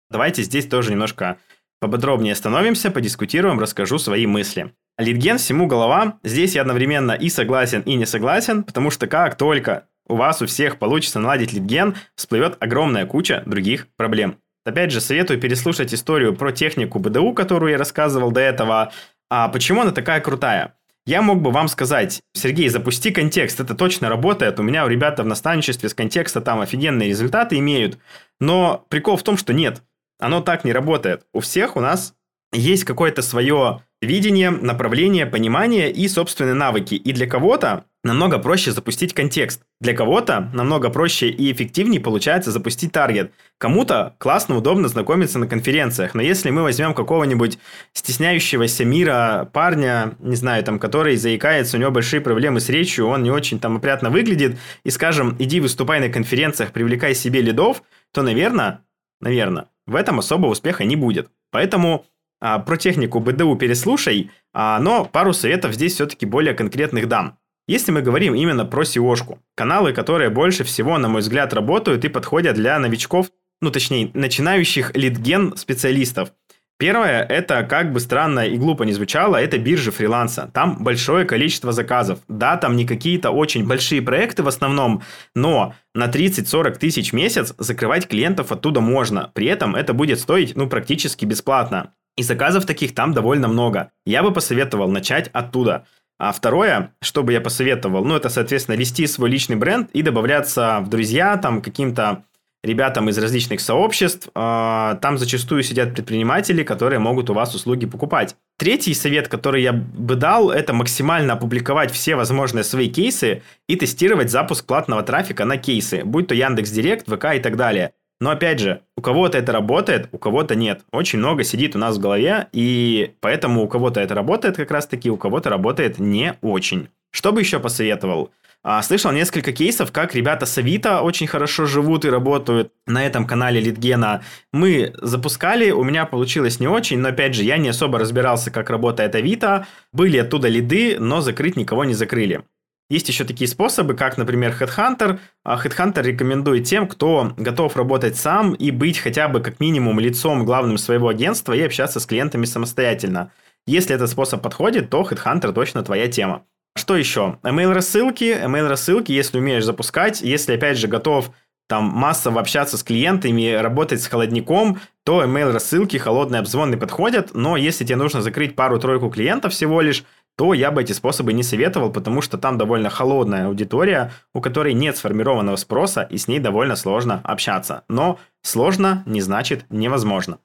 Давайте 0.10 0.42
здесь 0.42 0.66
тоже 0.68 0.92
немножко 0.92 1.38
поподробнее 1.80 2.34
остановимся, 2.34 2.90
подискутируем, 2.90 3.60
расскажу 3.60 4.00
свои 4.00 4.26
мысли. 4.26 4.74
Литген 4.98 5.38
всему 5.38 5.68
голова. 5.68 6.20
Здесь 6.24 6.56
я 6.56 6.62
одновременно 6.62 7.12
и 7.12 7.30
согласен, 7.30 7.82
и 7.82 7.94
не 7.94 8.06
согласен, 8.06 8.64
потому 8.64 8.90
что 8.90 9.08
как 9.08 9.38
только 9.38 9.88
у 10.08 10.16
вас 10.16 10.42
у 10.42 10.48
всех 10.48 10.80
получится 10.80 11.20
наладить 11.20 11.54
литген, 11.54 11.96
всплывет 12.16 12.58
огромная 12.60 13.06
куча 13.06 13.44
других 13.46 13.88
проблем. 13.96 14.40
Опять 14.70 14.92
же, 14.92 15.02
советую 15.02 15.40
переслушать 15.40 15.94
историю 15.94 16.36
про 16.36 16.52
технику 16.52 17.00
БДУ, 17.00 17.34
которую 17.34 17.72
я 17.72 17.78
рассказывал 17.78 18.32
до 18.32 18.40
этого. 18.40 18.92
А 19.30 19.48
почему 19.50 19.82
она 19.82 19.92
такая 19.92 20.22
крутая? 20.22 20.76
Я 21.08 21.24
мог 21.24 21.42
бы 21.42 21.50
вам 21.50 21.68
сказать, 21.68 22.22
Сергей, 22.34 22.70
запусти 22.70 23.10
контекст, 23.10 23.60
это 23.60 23.74
точно 23.74 24.10
работает, 24.10 24.60
у 24.60 24.64
меня 24.64 24.86
у 24.86 24.88
ребята 24.88 25.24
в 25.24 25.26
наставничестве 25.26 25.90
с 25.90 25.96
контекста 25.96 26.40
там 26.40 26.60
офигенные 26.62 27.10
результаты 27.10 27.58
имеют, 27.58 27.98
но 28.40 28.86
прикол 28.90 29.18
в 29.18 29.24
том, 29.24 29.36
что 29.36 29.52
нет, 29.52 29.82
оно 30.20 30.42
так 30.42 30.66
не 30.66 30.72
работает. 30.72 31.26
У 31.34 31.40
всех 31.40 31.78
у 31.78 31.80
нас 31.80 32.14
есть 32.54 32.84
какое-то 32.84 33.24
свое 33.24 33.82
видение, 34.02 34.50
направление, 34.50 35.26
понимание 35.26 35.92
и 35.92 36.08
собственные 36.08 36.54
навыки. 36.54 36.96
И 36.96 37.12
для 37.12 37.28
кого-то 37.28 37.86
намного 38.04 38.40
проще 38.40 38.72
запустить 38.72 39.14
контекст. 39.14 39.62
Для 39.82 39.94
кого-то 39.94 40.50
намного 40.54 40.90
проще 40.90 41.30
и 41.30 41.52
эффективнее 41.52 42.00
получается 42.00 42.52
запустить 42.52 42.94
таргет. 42.94 43.32
Кому-то 43.58 44.16
классно, 44.18 44.58
удобно 44.58 44.88
знакомиться 44.88 45.38
на 45.38 45.48
конференциях. 45.48 46.16
Но 46.16 46.22
если 46.22 46.50
мы 46.50 46.64
возьмем 46.64 46.94
какого-нибудь 46.94 47.60
стесняющегося 47.94 48.86
мира 48.86 49.50
парня, 49.52 50.16
не 50.20 50.36
знаю, 50.36 50.64
там, 50.64 50.80
который 50.80 51.18
заикается, 51.18 51.76
у 51.76 51.80
него 51.80 51.92
большие 51.92 52.22
проблемы 52.22 52.62
с 52.62 52.70
речью, 52.70 53.08
он 53.08 53.24
не 53.24 53.32
очень 53.32 53.60
там 53.60 53.78
опрятно 53.78 54.10
выглядит, 54.10 54.58
и 54.84 54.90
скажем, 54.90 55.36
иди 55.40 55.60
выступай 55.60 56.00
на 56.00 56.10
конференциях, 56.10 56.72
привлекай 56.72 57.14
себе 57.14 57.42
лидов, 57.42 57.84
то, 58.14 58.22
наверное, 58.22 58.82
наверное, 59.20 59.66
в 59.86 59.96
этом 59.96 60.20
особого 60.20 60.52
успеха 60.52 60.86
не 60.86 60.96
будет. 60.96 61.30
Поэтому 61.52 62.06
про 62.40 62.78
технику 62.78 63.20
БДУ 63.20 63.56
переслушай, 63.56 64.32
а, 64.54 64.80
но 64.80 65.06
пару 65.06 65.34
советов 65.34 65.74
здесь 65.74 65.94
все-таки 65.94 66.26
более 66.26 66.54
конкретных 66.54 67.08
дам. 67.08 67.38
Если 67.68 67.92
мы 67.92 68.02
говорим 68.02 68.34
именно 68.34 68.66
про 68.66 68.82
SEO-шку, 68.82 69.40
каналы, 69.56 69.94
которые 69.94 70.32
больше 70.32 70.64
всего, 70.64 70.98
на 70.98 71.08
мой 71.08 71.22
взгляд, 71.22 71.54
работают 71.54 72.04
и 72.04 72.10
подходят 72.10 72.56
для 72.56 72.80
новичков, 72.80 73.30
ну 73.62 73.70
точнее, 73.72 74.10
начинающих 74.14 74.96
лидген 74.96 75.56
специалистов. 75.56 76.32
Первое, 76.80 77.24
это 77.24 77.64
как 77.64 77.92
бы 77.92 78.00
странно 78.00 78.48
и 78.48 78.58
глупо 78.58 78.84
не 78.84 78.94
звучало, 78.94 79.36
это 79.36 79.58
биржа 79.58 79.92
фриланса. 79.92 80.50
Там 80.54 80.82
большое 80.82 81.26
количество 81.26 81.74
заказов. 81.74 82.20
Да, 82.30 82.56
там 82.56 82.78
не 82.78 82.88
какие-то 82.88 83.32
очень 83.32 83.68
большие 83.68 84.02
проекты 84.02 84.44
в 84.44 84.48
основном, 84.48 85.04
но 85.36 85.76
на 85.94 86.08
30-40 86.08 86.80
тысяч 86.80 87.12
в 87.12 87.16
месяц 87.16 87.54
закрывать 87.58 88.08
клиентов 88.08 88.54
оттуда 88.54 88.80
можно. 88.80 89.30
При 89.34 89.48
этом 89.48 89.76
это 89.76 89.94
будет 89.94 90.22
стоить, 90.22 90.56
ну, 90.56 90.70
практически 90.70 91.26
бесплатно. 91.26 91.94
И 92.20 92.24
заказов 92.24 92.66
таких 92.66 92.94
там 92.94 93.14
довольно 93.14 93.48
много. 93.48 93.92
Я 94.06 94.24
бы 94.24 94.34
посоветовал 94.34 94.90
начать 94.90 95.30
оттуда. 95.32 95.86
А 96.18 96.34
второе, 96.34 96.92
что 97.02 97.24
бы 97.24 97.32
я 97.32 97.40
посоветовал, 97.40 98.04
ну, 98.04 98.14
это, 98.14 98.28
соответственно, 98.28 98.76
вести 98.76 99.08
свой 99.08 99.30
личный 99.30 99.56
бренд 99.56 99.90
и 99.94 100.02
добавляться 100.02 100.82
в 100.82 100.90
друзья, 100.90 101.38
там, 101.38 101.62
каким-то 101.62 102.26
ребятам 102.62 103.08
из 103.08 103.18
различных 103.18 103.62
сообществ. 103.62 104.28
А, 104.36 104.96
там 104.96 105.18
зачастую 105.18 105.64
сидят 105.64 105.96
предприниматели, 105.96 106.64
которые 106.64 107.00
могут 107.00 107.30
у 107.30 107.34
вас 107.34 107.56
услуги 107.56 107.86
покупать. 107.86 108.36
Третий 108.58 108.94
совет, 108.94 109.30
который 109.30 109.64
я 109.64 109.72
бы 109.72 110.16
дал, 110.16 110.52
это 110.52 110.74
максимально 110.74 111.36
опубликовать 111.36 111.90
все 111.90 112.18
возможные 112.18 112.66
свои 112.66 112.90
кейсы 112.90 113.44
и 113.70 113.78
тестировать 113.78 114.30
запуск 114.30 114.66
платного 114.66 115.04
трафика 115.04 115.46
на 115.46 115.56
кейсы, 115.56 116.04
будь 116.04 116.28
то 116.28 116.36
Яндекс 116.36 116.70
Директ, 116.72 117.06
ВК 117.08 117.36
и 117.36 117.40
так 117.40 117.56
далее. 117.56 117.94
Но 118.20 118.32
опять 118.32 118.60
же, 118.60 118.82
у 118.98 119.02
кого-то 119.02 119.38
это 119.38 119.52
работает, 119.52 120.10
у 120.12 120.18
кого-то 120.18 120.56
нет. 120.56 120.82
Очень 120.92 121.20
много 121.20 121.44
сидит 121.44 121.76
у 121.76 121.80
нас 121.80 121.98
в 121.98 122.02
голове, 122.02 122.48
и 122.52 123.14
поэтому 123.22 123.64
у 123.64 123.68
кого-то 123.68 124.02
это 124.02 124.14
работает 124.14 124.58
как 124.58 124.72
раз-таки, 124.72 125.10
у 125.10 125.18
кого-то 125.18 125.50
работает 125.50 126.00
не 126.00 126.36
очень. 126.42 126.90
Что 127.12 127.32
бы 127.32 127.40
еще 127.40 127.60
посоветовал? 127.60 128.32
А, 128.62 128.82
слышал 128.84 129.14
несколько 129.14 129.54
кейсов, 129.54 129.94
как 129.94 130.14
ребята 130.16 130.46
с 130.46 130.58
Авито 130.58 131.02
очень 131.02 131.28
хорошо 131.28 131.66
живут 131.66 132.04
и 132.04 132.10
работают 132.10 132.74
на 132.86 133.06
этом 133.06 133.26
канале 133.26 133.62
Литгена. 133.62 134.22
Мы 134.52 134.94
запускали, 135.02 135.72
у 135.72 135.86
меня 135.86 136.06
получилось 136.06 136.60
не 136.60 136.68
очень, 136.68 137.00
но 137.00 137.10
опять 137.10 137.36
же, 137.36 137.44
я 137.44 137.58
не 137.58 137.70
особо 137.70 138.00
разбирался, 138.00 138.52
как 138.52 138.70
работает 138.70 139.16
Авито. 139.16 139.66
Были 139.94 140.18
оттуда 140.18 140.50
лиды, 140.50 140.98
но 141.00 141.22
закрыть 141.22 141.56
никого 141.56 141.86
не 141.86 141.94
закрыли. 141.94 142.44
Есть 142.90 143.08
еще 143.08 143.24
такие 143.24 143.48
способы, 143.48 143.94
как, 143.94 144.18
например, 144.18 144.56
Headhunter. 144.60 145.20
А 145.44 145.64
Headhunter 145.64 146.02
рекомендует 146.02 146.66
тем, 146.66 146.88
кто 146.88 147.34
готов 147.38 147.78
работать 147.78 148.18
сам 148.18 148.54
и 148.54 148.72
быть 148.72 148.98
хотя 148.98 149.28
бы 149.28 149.42
как 149.42 149.60
минимум 149.60 150.00
лицом 150.00 150.44
главным 150.44 150.78
своего 150.78 151.08
агентства 151.08 151.54
и 151.54 151.62
общаться 151.62 152.00
с 152.00 152.06
клиентами 152.06 152.46
самостоятельно. 152.46 153.32
Если 153.68 153.94
этот 153.94 154.10
способ 154.10 154.42
подходит, 154.42 154.90
то 154.90 155.02
Headhunter 155.02 155.54
точно 155.54 155.84
твоя 155.84 156.08
тема. 156.08 156.46
Что 156.76 156.96
еще? 156.96 157.38
Email 157.44 157.74
рассылки. 157.74 158.24
Email 158.24 158.68
рассылки, 158.68 159.12
если 159.12 159.38
умеешь 159.38 159.66
запускать, 159.66 160.22
если 160.22 160.54
опять 160.56 160.78
же 160.78 160.88
готов 160.88 161.32
там 161.70 161.84
массово 161.84 162.42
общаться 162.42 162.78
с 162.78 162.84
клиентами, 162.84 163.54
работать 163.54 164.02
с 164.02 164.08
холодником, 164.08 164.82
то 165.06 165.24
email 165.24 165.52
рассылки, 165.52 165.98
холодные 165.98 166.40
обзвоны 166.40 166.78
подходят, 166.78 167.36
но 167.36 167.58
если 167.58 167.86
тебе 167.86 167.96
нужно 167.96 168.24
закрыть 168.24 168.56
пару-тройку 168.56 169.12
клиентов 169.12 169.54
всего 169.54 169.80
лишь, 169.80 170.04
то 170.40 170.54
я 170.54 170.72
бы 170.72 170.82
эти 170.82 170.94
способы 170.94 171.34
не 171.34 171.44
советовал, 171.44 171.92
потому 171.92 172.22
что 172.22 172.38
там 172.38 172.58
довольно 172.58 172.90
холодная 172.90 173.48
аудитория, 173.48 174.14
у 174.34 174.40
которой 174.40 174.74
нет 174.74 174.96
сформированного 174.96 175.58
спроса, 175.58 176.04
и 176.04 176.18
с 176.18 176.30
ней 176.30 176.40
довольно 176.40 176.78
сложно 176.78 177.20
общаться. 177.26 177.84
Но 177.90 178.18
сложно 178.42 179.04
не 179.06 179.20
значит 179.20 179.66
невозможно. 179.70 180.40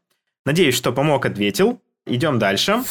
Надеюсь, 0.45 0.75
что 0.75 0.93
помог, 0.93 1.27
ответил. 1.27 1.81
Идем 2.07 2.41
дальше. 2.41 2.83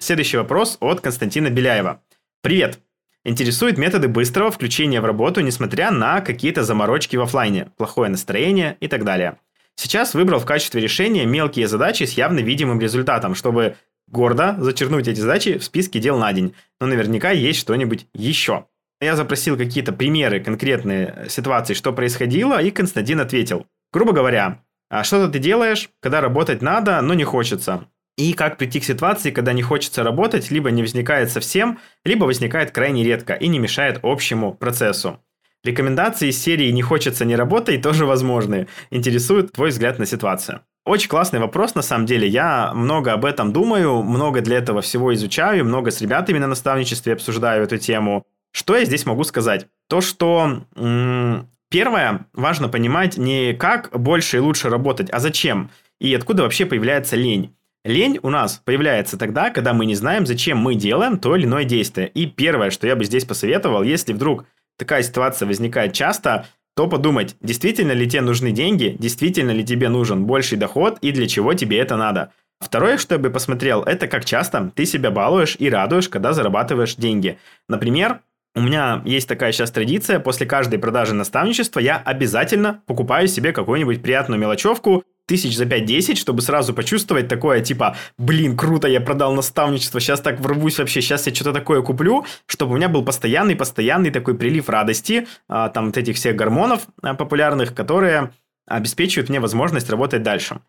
Следующий 0.00 0.36
вопрос 0.36 0.78
от 0.80 1.00
Константина 1.00 1.48
Беляева. 1.48 2.02
Привет! 2.42 2.80
Интересуют 3.24 3.78
методы 3.78 4.08
быстрого 4.08 4.50
включения 4.50 5.00
в 5.00 5.04
работу, 5.04 5.42
несмотря 5.42 5.92
на 5.92 6.22
какие-то 6.22 6.64
заморочки 6.64 7.14
в 7.14 7.22
офлайне, 7.22 7.70
плохое 7.76 8.10
настроение 8.10 8.78
и 8.80 8.88
так 8.88 9.04
далее. 9.04 9.38
Сейчас 9.76 10.14
выбрал 10.14 10.40
в 10.40 10.44
качестве 10.44 10.80
решения 10.80 11.24
мелкие 11.24 11.68
задачи 11.68 12.02
с 12.02 12.14
явно 12.14 12.40
видимым 12.40 12.80
результатом, 12.80 13.36
чтобы 13.36 13.76
гордо 14.08 14.56
зачеркнуть 14.58 15.08
эти 15.08 15.20
задачи 15.20 15.58
в 15.58 15.64
списке 15.64 15.98
дел 15.98 16.18
на 16.18 16.32
день. 16.32 16.54
Но 16.80 16.86
наверняка 16.86 17.30
есть 17.30 17.60
что-нибудь 17.60 18.06
еще. 18.14 18.66
Я 19.00 19.16
запросил 19.16 19.56
какие-то 19.56 19.92
примеры, 19.92 20.40
конкретные 20.40 21.26
ситуации, 21.28 21.74
что 21.74 21.92
происходило, 21.92 22.62
и 22.62 22.70
Константин 22.70 23.20
ответил. 23.20 23.66
Грубо 23.92 24.12
говоря, 24.12 24.62
а 24.88 25.04
что-то 25.04 25.30
ты 25.30 25.38
делаешь, 25.38 25.90
когда 26.00 26.20
работать 26.20 26.62
надо, 26.62 27.00
но 27.02 27.14
не 27.14 27.24
хочется. 27.24 27.88
И 28.16 28.32
как 28.32 28.56
прийти 28.56 28.80
к 28.80 28.84
ситуации, 28.84 29.30
когда 29.30 29.52
не 29.52 29.62
хочется 29.62 30.02
работать, 30.02 30.50
либо 30.50 30.70
не 30.70 30.80
возникает 30.80 31.30
совсем, 31.30 31.78
либо 32.04 32.24
возникает 32.24 32.70
крайне 32.70 33.04
редко 33.04 33.34
и 33.34 33.48
не 33.48 33.58
мешает 33.58 34.00
общему 34.02 34.54
процессу. 34.54 35.20
Рекомендации 35.62 36.28
из 36.28 36.40
серии 36.40 36.70
«Не 36.70 36.80
хочется, 36.80 37.24
не 37.24 37.36
работай» 37.36 37.76
тоже 37.76 38.06
возможны. 38.06 38.68
Интересует 38.90 39.52
твой 39.52 39.70
взгляд 39.70 39.98
на 39.98 40.06
ситуацию. 40.06 40.62
Очень 40.86 41.08
классный 41.08 41.40
вопрос, 41.40 41.74
на 41.74 41.82
самом 41.82 42.06
деле. 42.06 42.28
Я 42.28 42.72
много 42.72 43.12
об 43.12 43.24
этом 43.24 43.52
думаю, 43.52 44.04
много 44.04 44.40
для 44.40 44.58
этого 44.58 44.82
всего 44.82 45.12
изучаю, 45.14 45.64
много 45.64 45.90
с 45.90 46.00
ребятами 46.00 46.38
на 46.38 46.46
наставничестве 46.46 47.14
обсуждаю 47.14 47.64
эту 47.64 47.76
тему. 47.76 48.24
Что 48.52 48.76
я 48.76 48.84
здесь 48.84 49.04
могу 49.04 49.24
сказать? 49.24 49.66
То, 49.88 50.00
что 50.00 50.62
м- 50.76 51.50
первое, 51.70 52.26
важно 52.32 52.68
понимать 52.68 53.18
не 53.18 53.52
как 53.52 53.90
больше 53.98 54.36
и 54.36 54.40
лучше 54.40 54.68
работать, 54.68 55.10
а 55.10 55.18
зачем 55.18 55.70
и 55.98 56.14
откуда 56.14 56.44
вообще 56.44 56.66
появляется 56.66 57.16
лень. 57.16 57.52
Лень 57.84 58.20
у 58.22 58.30
нас 58.30 58.62
появляется 58.64 59.18
тогда, 59.18 59.50
когда 59.50 59.72
мы 59.72 59.86
не 59.86 59.96
знаем, 59.96 60.24
зачем 60.24 60.58
мы 60.58 60.76
делаем 60.76 61.18
то 61.18 61.34
или 61.34 61.46
иное 61.46 61.64
действие. 61.64 62.08
И 62.08 62.26
первое, 62.26 62.70
что 62.70 62.86
я 62.86 62.94
бы 62.94 63.04
здесь 63.04 63.24
посоветовал, 63.24 63.82
если 63.82 64.12
вдруг 64.12 64.44
такая 64.78 65.02
ситуация 65.02 65.46
возникает 65.46 65.94
часто, 65.94 66.46
то 66.76 66.86
подумать, 66.88 67.36
действительно 67.40 67.92
ли 67.92 68.06
тебе 68.06 68.20
нужны 68.20 68.52
деньги, 68.52 68.96
действительно 68.98 69.50
ли 69.50 69.64
тебе 69.64 69.88
нужен 69.88 70.26
больший 70.26 70.58
доход 70.58 70.98
и 71.00 71.10
для 71.10 71.26
чего 71.26 71.54
тебе 71.54 71.78
это 71.78 71.96
надо. 71.96 72.32
Второе, 72.60 72.98
что 72.98 73.14
я 73.14 73.18
бы 73.18 73.30
посмотрел, 73.30 73.82
это 73.82 74.06
как 74.08 74.26
часто 74.26 74.70
ты 74.74 74.84
себя 74.84 75.10
балуешь 75.10 75.56
и 75.58 75.70
радуешь, 75.70 76.10
когда 76.10 76.34
зарабатываешь 76.34 76.96
деньги. 76.96 77.38
Например, 77.68 78.20
у 78.54 78.60
меня 78.60 79.02
есть 79.06 79.26
такая 79.26 79.52
сейчас 79.52 79.70
традиция, 79.70 80.20
после 80.20 80.46
каждой 80.46 80.78
продажи 80.78 81.14
наставничества 81.14 81.80
я 81.80 81.96
обязательно 81.96 82.82
покупаю 82.86 83.26
себе 83.26 83.52
какую-нибудь 83.52 84.02
приятную 84.02 84.38
мелочевку, 84.38 85.02
тысяч 85.26 85.56
за 85.56 85.64
5-10, 85.64 86.16
чтобы 86.16 86.40
сразу 86.40 86.72
почувствовать 86.72 87.28
такое, 87.28 87.60
типа, 87.60 87.96
блин, 88.16 88.56
круто, 88.56 88.88
я 88.88 89.00
продал 89.00 89.34
наставничество, 89.34 90.00
сейчас 90.00 90.20
так 90.20 90.40
ворвусь 90.40 90.78
вообще, 90.78 91.00
сейчас 91.00 91.26
я 91.26 91.34
что-то 91.34 91.52
такое 91.52 91.82
куплю, 91.82 92.24
чтобы 92.46 92.72
у 92.72 92.76
меня 92.76 92.88
был 92.88 93.04
постоянный-постоянный 93.04 94.10
такой 94.10 94.36
прилив 94.36 94.68
радости, 94.68 95.26
а, 95.48 95.68
там 95.68 95.86
вот 95.86 95.96
этих 95.96 96.16
всех 96.16 96.36
гормонов 96.36 96.86
а, 97.02 97.14
популярных, 97.14 97.74
которые 97.74 98.32
обеспечивают 98.66 99.28
мне 99.28 99.40
возможность 99.40 99.90
работать 99.90 100.22
дальше. 100.22 100.60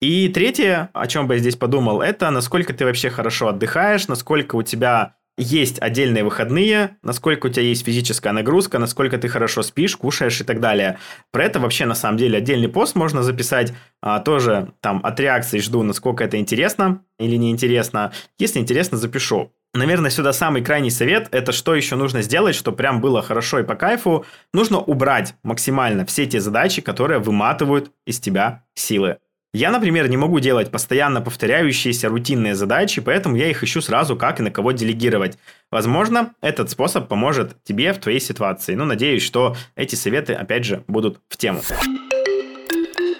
И 0.00 0.28
третье, 0.28 0.90
о 0.92 1.06
чем 1.06 1.26
бы 1.26 1.34
я 1.34 1.40
здесь 1.40 1.56
подумал, 1.56 2.02
это 2.02 2.30
насколько 2.30 2.74
ты 2.74 2.84
вообще 2.84 3.10
хорошо 3.10 3.48
отдыхаешь, 3.48 4.08
насколько 4.08 4.56
у 4.56 4.62
тебя 4.62 5.14
есть 5.36 5.80
отдельные 5.80 6.22
выходные, 6.22 6.96
насколько 7.02 7.46
у 7.46 7.48
тебя 7.48 7.64
есть 7.64 7.84
физическая 7.84 8.32
нагрузка, 8.32 8.78
насколько 8.78 9.18
ты 9.18 9.28
хорошо 9.28 9.62
спишь, 9.62 9.96
кушаешь 9.96 10.40
и 10.40 10.44
так 10.44 10.60
далее. 10.60 10.98
Про 11.32 11.44
это 11.44 11.58
вообще 11.58 11.86
на 11.86 11.94
самом 11.94 12.18
деле 12.18 12.38
отдельный 12.38 12.68
пост 12.68 12.94
можно 12.94 13.22
записать. 13.22 13.72
А, 14.00 14.20
тоже 14.20 14.72
там 14.80 15.00
от 15.02 15.18
реакции 15.18 15.58
жду, 15.58 15.82
насколько 15.82 16.22
это 16.22 16.38
интересно 16.38 17.02
или 17.18 17.36
неинтересно. 17.36 18.12
Если 18.38 18.60
интересно, 18.60 18.96
запишу. 18.96 19.52
Наверное, 19.72 20.10
сюда 20.10 20.32
самый 20.32 20.62
крайний 20.62 20.92
совет– 20.92 21.28
это 21.32 21.50
что 21.50 21.74
еще 21.74 21.96
нужно 21.96 22.22
сделать, 22.22 22.54
чтобы 22.54 22.76
прям 22.76 23.00
было 23.00 23.22
хорошо 23.22 23.58
и 23.58 23.64
по 23.64 23.74
кайфу. 23.74 24.24
Нужно 24.52 24.78
убрать 24.78 25.34
максимально 25.42 26.06
все 26.06 26.26
те 26.26 26.40
задачи, 26.40 26.80
которые 26.80 27.18
выматывают 27.18 27.90
из 28.06 28.20
тебя 28.20 28.62
силы. 28.74 29.16
Я, 29.54 29.70
например, 29.70 30.08
не 30.08 30.16
могу 30.16 30.40
делать 30.40 30.72
постоянно 30.72 31.20
повторяющиеся 31.20 32.08
рутинные 32.08 32.56
задачи, 32.56 33.00
поэтому 33.00 33.36
я 33.36 33.48
их 33.48 33.62
ищу 33.62 33.80
сразу, 33.80 34.16
как 34.16 34.40
и 34.40 34.42
на 34.42 34.50
кого 34.50 34.72
делегировать. 34.72 35.38
Возможно, 35.70 36.34
этот 36.40 36.70
способ 36.70 37.06
поможет 37.06 37.62
тебе 37.62 37.92
в 37.92 37.98
твоей 37.98 38.18
ситуации. 38.18 38.74
Ну, 38.74 38.84
надеюсь, 38.84 39.22
что 39.22 39.54
эти 39.76 39.94
советы, 39.94 40.32
опять 40.32 40.64
же, 40.64 40.82
будут 40.88 41.20
в 41.28 41.36
тему. 41.36 41.62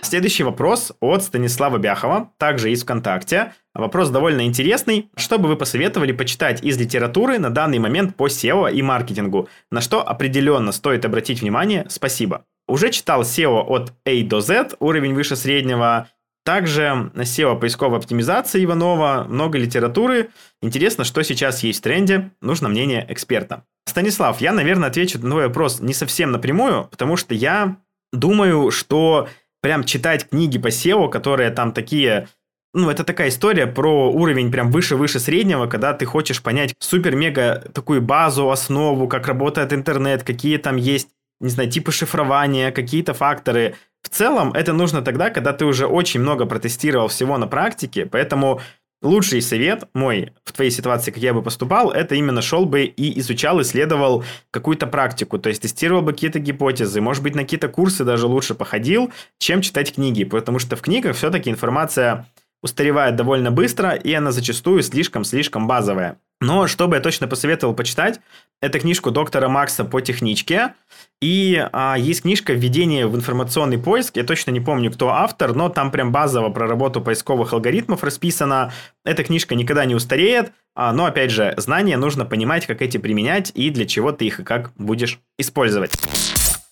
Следующий 0.02 0.42
вопрос 0.42 0.92
от 0.98 1.22
Станислава 1.22 1.78
Бяхова, 1.78 2.32
также 2.38 2.72
из 2.72 2.82
ВКонтакте. 2.82 3.52
Вопрос 3.72 4.10
довольно 4.10 4.44
интересный. 4.44 5.10
Что 5.16 5.38
бы 5.38 5.48
вы 5.48 5.56
посоветовали 5.56 6.10
почитать 6.10 6.64
из 6.64 6.76
литературы 6.76 7.38
на 7.38 7.50
данный 7.50 7.78
момент 7.78 8.16
по 8.16 8.26
SEO 8.26 8.72
и 8.72 8.82
маркетингу? 8.82 9.48
На 9.70 9.80
что 9.80 10.02
определенно 10.02 10.72
стоит 10.72 11.04
обратить 11.04 11.42
внимание? 11.42 11.86
Спасибо. 11.88 12.44
Уже 12.66 12.90
читал 12.90 13.22
SEO 13.22 13.62
от 13.66 13.92
A 14.06 14.22
до 14.24 14.40
Z, 14.40 14.70
уровень 14.80 15.14
выше 15.14 15.36
среднего, 15.36 16.08
также 16.44 17.10
SEO 17.14 17.58
поисковой 17.58 17.98
оптимизации 17.98 18.64
Иванова, 18.64 19.26
много 19.28 19.58
литературы. 19.58 20.30
Интересно, 20.62 21.04
что 21.04 21.22
сейчас 21.22 21.62
есть 21.62 21.80
в 21.80 21.82
тренде, 21.82 22.30
нужно 22.40 22.68
мнение 22.68 23.04
эксперта. 23.08 23.64
Станислав, 23.86 24.40
я, 24.40 24.52
наверное, 24.52 24.88
отвечу 24.88 25.18
на 25.18 25.30
твой 25.30 25.46
вопрос 25.46 25.80
не 25.80 25.94
совсем 25.94 26.32
напрямую, 26.32 26.88
потому 26.90 27.16
что 27.16 27.34
я 27.34 27.76
думаю, 28.12 28.70
что 28.70 29.28
прям 29.62 29.84
читать 29.84 30.28
книги 30.28 30.58
по 30.58 30.68
SEO, 30.68 31.08
которые 31.08 31.50
там 31.50 31.72
такие 31.72 32.28
ну, 32.74 32.90
это 32.90 33.04
такая 33.04 33.28
история 33.28 33.68
про 33.68 34.10
уровень 34.10 34.50
прям 34.50 34.72
выше-выше 34.72 35.20
среднего, 35.20 35.68
когда 35.68 35.92
ты 35.92 36.06
хочешь 36.06 36.42
понять 36.42 36.74
супер-мега 36.80 37.70
такую 37.72 38.02
базу, 38.02 38.50
основу, 38.50 39.06
как 39.06 39.28
работает 39.28 39.72
интернет, 39.72 40.24
какие 40.24 40.56
там 40.58 40.76
есть, 40.76 41.08
не 41.44 41.50
знаю, 41.50 41.70
типы 41.70 41.92
шифрования, 41.92 42.72
какие-то 42.72 43.14
факторы. 43.14 43.76
В 44.02 44.08
целом 44.08 44.52
это 44.52 44.72
нужно 44.72 45.02
тогда, 45.02 45.30
когда 45.30 45.52
ты 45.52 45.64
уже 45.66 45.86
очень 45.86 46.20
много 46.20 46.46
протестировал 46.46 47.08
всего 47.08 47.38
на 47.38 47.46
практике, 47.46 48.06
поэтому 48.06 48.60
лучший 49.02 49.42
совет 49.42 49.84
мой 49.92 50.32
в 50.44 50.52
твоей 50.52 50.70
ситуации, 50.70 51.10
как 51.10 51.22
я 51.22 51.34
бы 51.34 51.42
поступал, 51.42 51.90
это 51.90 52.14
именно 52.14 52.40
шел 52.40 52.64
бы 52.64 52.84
и 52.84 53.20
изучал, 53.20 53.60
исследовал 53.60 54.24
какую-то 54.50 54.86
практику, 54.86 55.38
то 55.38 55.50
есть 55.50 55.62
тестировал 55.62 56.00
бы 56.02 56.12
какие-то 56.12 56.38
гипотезы, 56.38 57.00
может 57.02 57.22
быть, 57.22 57.34
на 57.34 57.42
какие-то 57.42 57.68
курсы 57.68 58.04
даже 58.04 58.26
лучше 58.26 58.54
походил, 58.54 59.12
чем 59.38 59.60
читать 59.60 59.94
книги, 59.94 60.24
потому 60.24 60.58
что 60.58 60.76
в 60.76 60.80
книгах 60.80 61.14
все-таки 61.14 61.50
информация 61.50 62.26
устаревает 62.64 63.14
довольно 63.14 63.50
быстро, 63.50 63.90
и 63.90 64.10
она 64.14 64.32
зачастую 64.32 64.82
слишком-слишком 64.82 65.68
базовая. 65.68 66.16
Но 66.40 66.66
что 66.66 66.88
бы 66.88 66.96
я 66.96 67.02
точно 67.02 67.28
посоветовал 67.28 67.74
почитать, 67.74 68.20
это 68.62 68.80
книжку 68.80 69.10
доктора 69.10 69.48
Макса 69.48 69.84
по 69.84 70.00
техничке. 70.00 70.72
И 71.20 71.62
а, 71.72 71.96
есть 71.98 72.22
книжка 72.22 72.54
«Введение 72.54 73.06
в 73.06 73.14
информационный 73.14 73.78
поиск». 73.78 74.16
Я 74.16 74.24
точно 74.24 74.50
не 74.50 74.60
помню, 74.60 74.90
кто 74.90 75.10
автор, 75.10 75.54
но 75.54 75.68
там 75.68 75.90
прям 75.90 76.10
базово 76.10 76.48
про 76.48 76.66
работу 76.66 77.02
поисковых 77.02 77.52
алгоритмов 77.52 78.02
расписано. 78.02 78.72
Эта 79.04 79.24
книжка 79.24 79.54
никогда 79.54 79.84
не 79.84 79.94
устареет. 79.94 80.52
А, 80.74 80.92
но, 80.92 81.04
опять 81.04 81.30
же, 81.30 81.52
знания 81.58 81.98
нужно 81.98 82.24
понимать, 82.24 82.66
как 82.66 82.80
эти 82.80 82.96
применять 82.96 83.52
и 83.54 83.68
для 83.68 83.86
чего 83.86 84.10
ты 84.10 84.24
их 84.24 84.40
и 84.40 84.44
как 84.44 84.72
будешь 84.76 85.20
использовать. 85.38 85.92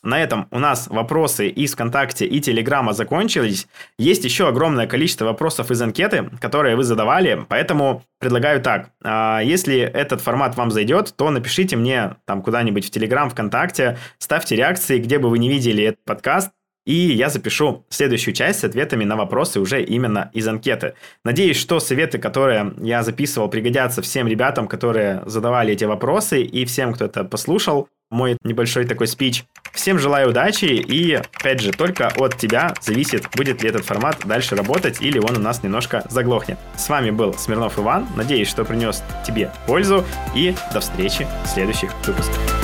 На 0.03 0.21
этом 0.21 0.49
у 0.51 0.59
нас 0.59 0.89
вопросы 0.89 1.49
из 1.49 1.75
ВКонтакте 1.75 2.27
и 2.27 2.41
Телеграма 2.41 2.93
закончились. 2.93 3.69
Есть 3.99 4.25
еще 4.25 4.49
огромное 4.49 4.89
количество 4.89 5.27
вопросов 5.27 5.71
из 5.71 5.81
анкеты, 5.81 6.29
которые 6.41 6.75
вы 6.75 6.83
задавали, 6.83 7.47
поэтому 7.49 8.03
предлагаю 8.19 8.61
так. 8.61 8.91
А, 9.05 9.41
если 9.41 9.79
этот 9.79 10.21
формат 10.21 10.57
вам 10.57 10.73
зайдет, 10.73 11.15
то 11.17 11.31
напишите 11.31 11.77
мне 11.77 12.17
там 12.25 12.43
куда-нибудь 12.43 12.87
в 12.87 12.91
Телеграм, 12.91 13.31
ВКонтакте, 13.31 13.97
ставьте 14.19 14.57
реакции, 14.57 14.99
где 14.99 15.21
бы 15.21 15.31
вы 15.31 15.39
не 15.39 15.49
видели 15.49 15.85
этот 15.85 16.05
подкаст, 16.05 16.51
и 16.85 16.95
я 16.95 17.29
запишу 17.29 17.87
следующую 17.91 18.35
часть 18.35 18.61
с 18.61 18.65
ответами 18.65 19.05
на 19.05 19.15
вопросы 19.15 19.61
уже 19.61 19.85
именно 19.85 20.31
из 20.33 20.49
анкеты. 20.49 20.95
Надеюсь, 21.25 21.57
что 21.57 21.79
советы, 21.79 22.19
которые 22.19 22.75
я 22.79 23.05
записывал, 23.05 23.49
пригодятся 23.49 24.03
всем 24.03 24.27
ребятам, 24.27 24.67
которые 24.67 25.23
задавали 25.27 25.73
эти 25.75 25.85
вопросы, 25.85 26.43
и 26.43 26.65
всем, 26.65 26.93
кто 26.93 27.05
это 27.05 27.23
послушал 27.23 27.89
мой 28.13 28.37
небольшой 28.45 28.85
такой 28.85 29.09
спич. 29.09 29.45
Всем 29.73 29.99
желаю 29.99 30.31
удачи 30.31 30.67
и, 30.67 31.15
опять 31.15 31.61
же, 31.61 31.73
только 31.73 32.09
от 32.09 32.37
тебя 32.37 32.75
зависит, 32.81 33.27
будет 33.35 33.63
ли 33.63 33.71
этот 33.71 33.85
формат 33.85 34.19
дальше 34.25 34.55
работать 34.55 35.01
или 35.01 35.19
он 35.19 35.37
у 35.37 35.41
нас 35.41 35.63
немножко 35.63 36.05
заглохнет. 36.11 36.59
С 36.77 36.89
вами 36.89 37.11
был 37.11 37.33
Смирнов 37.35 37.79
Иван. 37.79 38.07
Надеюсь, 38.15 38.49
что 38.49 38.65
принес 38.65 39.03
тебе 39.27 39.51
пользу 39.67 40.05
и 40.35 40.55
до 40.73 40.81
встречи 40.81 41.27
в 41.45 41.49
следующих 41.49 41.91
выпусках. 42.07 42.62